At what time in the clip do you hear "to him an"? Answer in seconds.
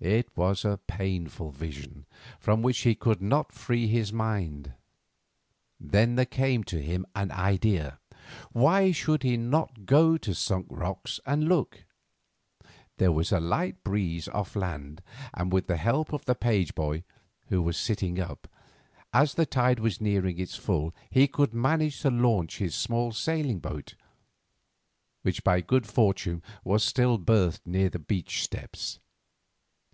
6.64-7.32